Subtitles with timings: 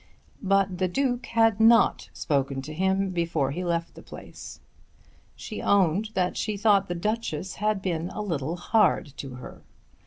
[0.41, 4.59] But the Duke had not spoken to him before he left the place.
[5.35, 9.61] She owned that she thought the Duchess had been a little hard to her.